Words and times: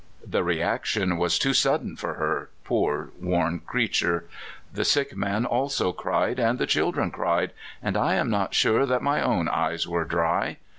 The 0.25 0.43
reaction 0.43 1.15
was 1.19 1.37
too 1.37 1.53
sudden 1.53 1.95
for 1.95 2.15
her— 2.15 2.49
poor, 2.63 3.11
worn 3.21 3.59
creat 3.59 4.01
ure! 4.01 4.23
The 4.73 4.83
sick 4.83 5.15
man 5.15 5.45
also 5.45 5.91
cried, 5.93 6.39
and 6.39 6.57
the 6.57 6.65
children 6.65 7.11
cried— 7.11 7.53
and 7.83 7.95
I 7.95 8.15
am 8.15 8.31
not 8.31 8.55
sure 8.55 8.87
my 8.99 9.21
own 9.21 9.47
eyes 9.47 9.87
were 9.87 10.05
dry. 10.05 10.57